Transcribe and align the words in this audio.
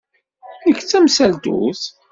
Nekk 0.67 0.79
d 0.81 0.85
tamsaltut. 0.89 1.81